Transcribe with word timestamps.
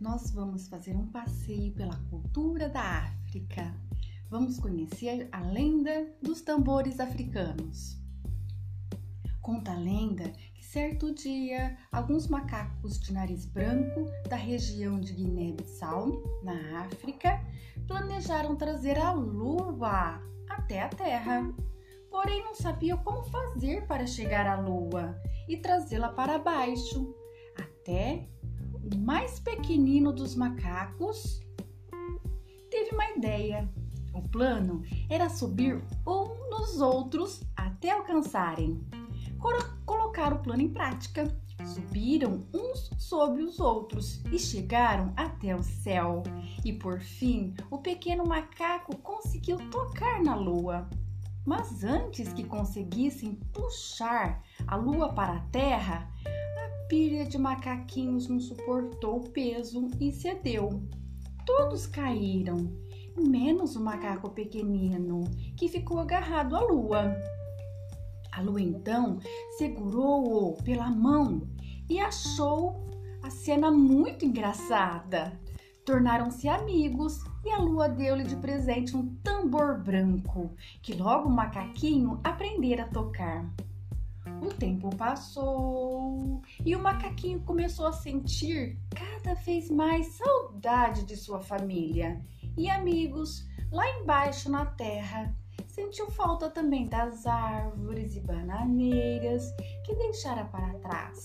nós 0.00 0.32
vamos 0.32 0.66
fazer 0.66 0.96
um 0.96 1.06
passeio 1.12 1.72
pela 1.72 1.96
cultura 2.10 2.68
da 2.68 2.82
África. 2.82 3.72
Vamos 4.28 4.58
conhecer 4.58 5.28
a 5.30 5.40
lenda 5.40 6.12
dos 6.20 6.40
tambores 6.40 6.98
africanos. 6.98 7.96
Conta 9.40 9.70
a 9.70 9.76
lenda 9.76 10.28
que 10.56 10.64
certo 10.64 11.14
dia 11.14 11.78
alguns 11.92 12.26
macacos 12.26 12.98
de 12.98 13.12
nariz 13.12 13.46
branco 13.46 14.10
da 14.28 14.34
região 14.34 14.98
de 14.98 15.12
Guiné-Bissau, 15.12 16.20
na 16.42 16.80
África, 16.80 17.40
planejaram 17.86 18.56
trazer 18.56 18.98
a 18.98 19.12
lua 19.12 20.20
até 20.50 20.82
a 20.82 20.88
Terra. 20.88 21.48
Porém, 22.10 22.44
não 22.44 22.56
sabiam 22.56 22.98
como 23.04 23.22
fazer 23.22 23.86
para 23.86 24.04
chegar 24.04 24.48
à 24.48 24.60
lua 24.60 25.16
e 25.48 25.56
trazê-la 25.58 26.08
para 26.08 26.40
baixo, 26.40 27.14
até 27.56 28.28
o 28.94 28.98
mais 28.98 29.38
pequenino 29.38 30.12
dos 30.12 30.34
macacos 30.34 31.40
teve 32.70 32.90
uma 32.92 33.10
ideia. 33.10 33.68
O 34.14 34.22
plano 34.28 34.82
era 35.08 35.28
subir 35.28 35.82
um 36.06 36.50
nos 36.50 36.80
outros 36.80 37.42
até 37.56 37.90
alcançarem. 37.90 38.80
Colocar 39.84 40.32
o 40.32 40.40
plano 40.40 40.62
em 40.62 40.68
prática. 40.68 41.24
Subiram 41.64 42.46
uns 42.54 42.90
sobre 42.96 43.42
os 43.42 43.58
outros 43.58 44.22
e 44.32 44.38
chegaram 44.38 45.12
até 45.16 45.54
o 45.54 45.62
céu. 45.62 46.22
E 46.64 46.72
por 46.72 47.00
fim, 47.00 47.54
o 47.70 47.78
pequeno 47.78 48.24
macaco 48.24 48.96
conseguiu 48.98 49.58
tocar 49.70 50.22
na 50.22 50.34
lua. 50.36 50.88
Mas 51.44 51.82
antes 51.82 52.32
que 52.32 52.44
conseguissem 52.44 53.34
puxar 53.52 54.42
a 54.66 54.76
lua 54.76 55.12
para 55.12 55.34
a 55.34 55.40
terra, 55.50 56.08
pilha 56.88 57.26
de 57.26 57.36
macaquinhos 57.36 58.28
não 58.28 58.40
suportou 58.40 59.18
o 59.18 59.30
peso 59.30 59.90
e 60.00 60.10
cedeu. 60.10 60.82
Todos 61.44 61.86
caíram, 61.86 62.56
menos 63.16 63.76
o 63.76 63.80
macaco 63.80 64.30
pequenino, 64.30 65.24
que 65.56 65.68
ficou 65.68 65.98
agarrado 65.98 66.56
à 66.56 66.60
lua. 66.60 67.14
A 68.32 68.40
lua 68.40 68.60
então 68.60 69.18
segurou-o 69.58 70.56
pela 70.62 70.90
mão 70.90 71.42
e 71.90 71.98
achou 71.98 72.88
a 73.22 73.30
cena 73.30 73.70
muito 73.70 74.24
engraçada. 74.24 75.38
Tornaram-se 75.84 76.48
amigos 76.48 77.22
e 77.44 77.50
a 77.50 77.58
lua 77.58 77.88
deu-lhe 77.88 78.24
de 78.24 78.36
presente 78.36 78.96
um 78.96 79.14
tambor 79.16 79.82
branco, 79.82 80.54
que 80.82 80.94
logo 80.94 81.28
o 81.28 81.32
macaquinho 81.32 82.20
aprendera 82.24 82.84
a 82.84 82.88
tocar. 82.88 83.50
O 84.40 84.54
tempo 84.54 84.94
passou 84.96 86.42
e 86.64 86.76
o 86.76 86.82
macaquinho 86.82 87.40
começou 87.40 87.86
a 87.86 87.92
sentir 87.92 88.78
cada 88.94 89.34
vez 89.34 89.70
mais 89.70 90.06
saudade 90.06 91.04
de 91.04 91.16
sua 91.16 91.40
família 91.40 92.20
e 92.56 92.70
amigos 92.70 93.46
lá 93.70 93.88
embaixo 93.98 94.50
na 94.50 94.66
terra. 94.66 95.34
Sentiu 95.66 96.10
falta 96.10 96.48
também 96.48 96.86
das 96.86 97.26
árvores 97.26 98.16
e 98.16 98.20
bananeiras 98.20 99.52
que 99.84 99.94
deixara 99.94 100.44
para 100.44 100.74
trás. 100.78 101.22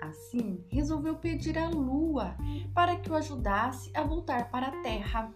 Assim, 0.00 0.64
resolveu 0.68 1.16
pedir 1.16 1.56
à 1.56 1.68
lua 1.68 2.36
para 2.74 2.96
que 2.96 3.10
o 3.10 3.14
ajudasse 3.14 3.90
a 3.94 4.02
voltar 4.02 4.50
para 4.50 4.68
a 4.68 4.82
terra. 4.82 5.32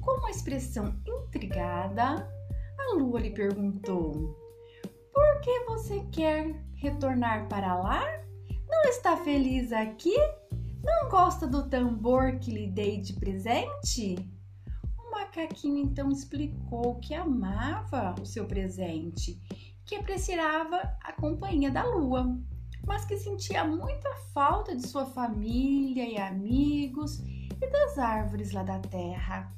Com 0.00 0.18
uma 0.18 0.30
expressão 0.30 0.94
intrigada, 1.06 2.28
a 2.78 2.94
lua 2.94 3.20
lhe 3.20 3.30
perguntou: 3.30 4.49
por 5.40 5.44
que 5.44 5.60
você 5.60 6.00
quer 6.12 6.54
retornar 6.74 7.48
para 7.48 7.74
lá? 7.74 8.04
Não 8.68 8.82
está 8.84 9.16
feliz 9.16 9.72
aqui? 9.72 10.14
Não 10.84 11.08
gosta 11.08 11.46
do 11.46 11.66
tambor 11.66 12.38
que 12.38 12.50
lhe 12.50 12.66
dei 12.66 13.00
de 13.00 13.14
presente? 13.14 14.16
O 14.98 15.10
macaquinho 15.10 15.78
então 15.78 16.10
explicou 16.10 16.96
que 16.96 17.14
amava 17.14 18.14
o 18.20 18.26
seu 18.26 18.44
presente, 18.44 19.40
que 19.86 19.94
apreciava 19.94 20.76
a 21.02 21.12
companhia 21.14 21.70
da 21.70 21.84
lua, 21.84 22.38
mas 22.86 23.06
que 23.06 23.16
sentia 23.16 23.64
muita 23.64 24.14
falta 24.34 24.76
de 24.76 24.86
sua 24.86 25.06
família 25.06 26.06
e 26.06 26.18
amigos 26.18 27.18
e 27.18 27.66
das 27.66 27.96
árvores 27.98 28.52
lá 28.52 28.62
da 28.62 28.78
terra. 28.78 29.50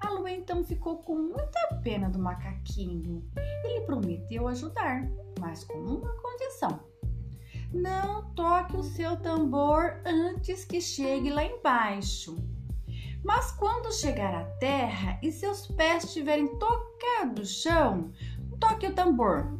A 0.00 0.10
lua 0.10 0.30
então 0.30 0.62
ficou 0.64 0.98
com 0.98 1.16
muita 1.16 1.80
pena 1.82 2.08
do 2.08 2.18
macaquinho 2.18 3.24
e 3.36 3.78
lhe 3.78 3.86
prometeu 3.86 4.46
ajudar, 4.48 5.08
mas 5.40 5.64
com 5.64 5.78
uma 5.78 6.12
condição. 6.20 6.80
Não 7.72 8.30
toque 8.34 8.76
o 8.76 8.82
seu 8.82 9.16
tambor 9.16 10.00
antes 10.04 10.64
que 10.64 10.80
chegue 10.80 11.30
lá 11.30 11.44
embaixo. 11.44 12.36
Mas 13.24 13.50
quando 13.52 13.92
chegar 13.92 14.34
à 14.34 14.44
terra 14.58 15.18
e 15.22 15.32
seus 15.32 15.66
pés 15.66 16.04
estiverem 16.04 16.46
tocado 16.58 17.42
o 17.42 17.46
chão, 17.46 18.12
toque 18.60 18.86
o 18.86 18.94
tambor 18.94 19.58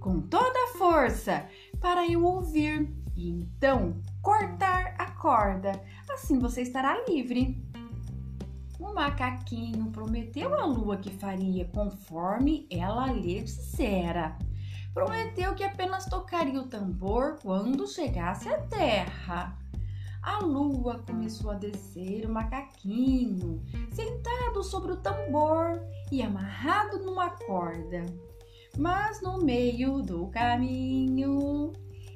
com 0.00 0.20
toda 0.22 0.58
a 0.64 0.78
força 0.78 1.46
para 1.78 2.06
eu 2.06 2.24
ouvir 2.24 2.92
e 3.14 3.30
então 3.30 4.00
cortar 4.22 4.94
a 4.98 5.10
corda. 5.12 5.72
Assim 6.10 6.38
você 6.38 6.62
estará 6.62 7.04
livre. 7.06 7.62
O 8.80 8.94
macaquinho 8.94 9.90
prometeu 9.90 10.54
à 10.54 10.64
lua 10.64 10.96
que 10.96 11.10
faria 11.10 11.66
conforme 11.66 12.66
ela 12.70 13.12
lhe 13.12 13.42
dissera. 13.42 14.38
Prometeu 14.94 15.54
que 15.54 15.62
apenas 15.62 16.06
tocaria 16.06 16.58
o 16.58 16.66
tambor 16.66 17.36
quando 17.42 17.86
chegasse 17.86 18.48
à 18.48 18.58
terra. 18.62 19.54
A 20.22 20.38
lua 20.38 21.02
começou 21.06 21.50
a 21.50 21.54
descer 21.54 22.24
o 22.24 22.32
macaquinho, 22.32 23.62
sentado 23.90 24.62
sobre 24.64 24.92
o 24.92 24.96
tambor 24.96 25.82
e 26.10 26.22
amarrado 26.22 27.04
numa 27.04 27.28
corda. 27.30 28.06
Mas 28.78 29.20
no 29.20 29.42
meio 29.44 30.00
do 30.00 30.26
caminho, 30.28 31.72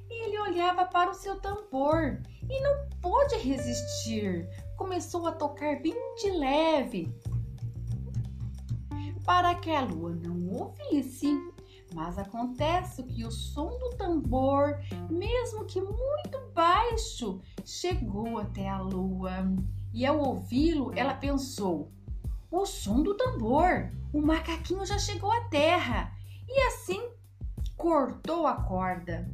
ele 0.09 0.39
olhava 0.39 0.87
para 0.87 1.11
o 1.11 1.15
seu 1.15 1.39
tambor 1.41 2.23
e 2.49 2.61
não 2.63 2.89
pôde 3.03 3.37
resistir. 3.37 4.49
Começou 4.77 5.27
a 5.27 5.33
tocar 5.33 5.81
bem 5.81 5.95
de 6.17 6.31
leve 6.31 7.15
para 9.25 9.55
que 9.55 9.71
a 9.71 9.81
lua 9.81 10.15
não 10.15 10.49
ouvisse. 10.49 11.37
Mas 11.95 12.19
acontece 12.19 13.05
que 13.05 13.25
o 13.25 13.31
som 13.31 13.79
do 13.79 13.91
tambor, 13.91 14.81
mesmo 15.09 15.65
que 15.65 15.81
muito 15.81 16.41
baixo, 16.53 17.41
chegou 17.65 18.39
até 18.39 18.69
a 18.69 18.81
lua. 18.81 19.47
E 19.93 20.05
ao 20.05 20.19
ouvi-lo, 20.19 20.93
ela 20.97 21.15
pensou: 21.15 21.93
o 22.51 22.67
som 22.67 23.03
do 23.03 23.15
tambor, 23.15 23.93
o 24.13 24.21
macaquinho 24.21 24.85
já 24.85 24.99
chegou 24.99 25.31
à 25.31 25.41
terra. 25.45 26.13
E 26.49 26.61
assim 26.67 27.09
cortou 27.77 28.47
a 28.47 28.55
corda. 28.55 29.31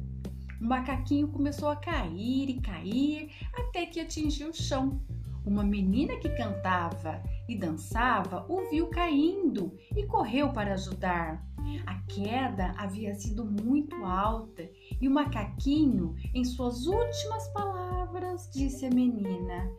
O 0.59 0.65
macaquinho 0.65 1.27
começou 1.27 1.69
a 1.69 1.75
cair 1.75 2.49
e 2.49 2.61
cair 2.61 3.31
até 3.53 3.87
que 3.87 3.99
atingiu 3.99 4.49
o 4.49 4.53
chão. 4.53 5.01
Uma 5.45 5.63
menina 5.63 6.17
que 6.17 6.29
cantava 6.29 7.21
e 7.49 7.57
dançava 7.57 8.45
o 8.47 8.69
viu 8.69 8.87
caindo 8.87 9.75
e 9.95 10.05
correu 10.05 10.53
para 10.53 10.73
ajudar. 10.73 11.43
A 11.85 11.95
queda 12.03 12.73
havia 12.77 13.13
sido 13.15 13.45
muito 13.45 13.95
alta 14.03 14.69
e 14.99 15.07
o 15.07 15.11
macaquinho, 15.11 16.15
em 16.33 16.43
suas 16.43 16.85
últimas 16.85 17.47
palavras, 17.49 18.49
disse 18.53 18.85
à 18.85 18.89
menina: 18.89 19.71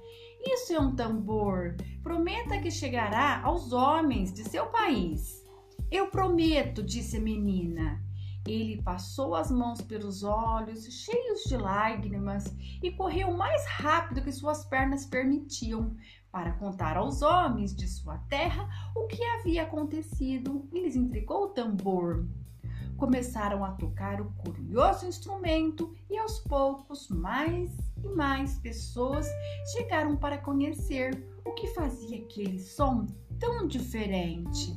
Isso 0.45 0.73
é 0.73 0.81
um 0.81 0.97
tambor. 0.97 1.77
Prometa 2.03 2.59
que 2.59 2.71
chegará 2.71 3.41
aos 3.43 3.73
homens 3.73 4.33
de 4.33 4.45
seu 4.45 4.67
país. 4.67 5.43
Eu 5.91 6.09
prometo, 6.09 6.83
disse 6.83 7.19
a 7.19 7.21
menina. 7.21 8.03
Ele 8.47 8.83
passou 8.83 9.35
as 9.35 9.51
mãos 9.51 9.81
pelos 9.81 10.25
olhos, 10.25 10.85
cheios 10.85 11.45
de 11.45 11.57
lágrimas, 11.57 12.45
e 12.83 12.91
correu 12.91 13.33
mais 13.33 13.65
rápido 13.67 14.23
que 14.23 14.33
suas 14.33 14.65
pernas 14.65 15.07
permitiam, 15.07 15.97
para 16.33 16.53
contar 16.53 16.97
aos 16.97 17.21
homens 17.21 17.77
de 17.77 17.87
sua 17.87 18.17
terra 18.29 18.67
o 18.97 19.07
que 19.07 19.23
havia 19.23 19.65
acontecido 19.65 20.67
e 20.73 20.81
lhes 20.81 20.97
entregou 20.97 21.45
o 21.45 21.49
tambor. 21.49 22.27
Começaram 22.97 23.65
a 23.65 23.73
tocar 23.73 24.21
o 24.21 24.33
curioso 24.33 25.07
instrumento 25.07 25.95
e 26.09 26.17
aos 26.17 26.39
poucos 26.39 27.09
mais 27.09 27.71
e 28.03 28.09
mais 28.09 28.59
pessoas 28.59 29.27
chegaram 29.73 30.17
para 30.17 30.39
conhecer 30.39 31.23
o 31.45 31.53
que 31.53 31.67
fazia 31.69 32.19
aquele 32.19 32.59
som 32.59 33.07
tão 33.39 33.67
diferente. 33.67 34.75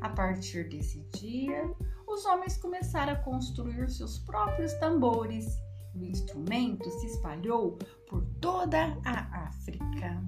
A 0.00 0.08
partir 0.08 0.68
desse 0.68 1.00
dia, 1.14 1.74
os 2.10 2.24
homens 2.26 2.56
começaram 2.56 3.12
a 3.12 3.16
construir 3.16 3.88
seus 3.88 4.18
próprios 4.18 4.72
tambores. 4.74 5.46
O 5.94 6.04
instrumento 6.04 6.90
se 6.90 7.06
espalhou 7.06 7.78
por 8.08 8.24
toda 8.40 8.98
a 9.04 9.46
África. 9.46 10.22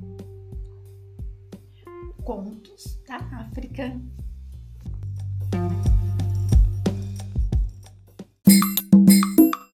Contos 2.25 3.01
da 3.07 3.17
África. 3.17 4.01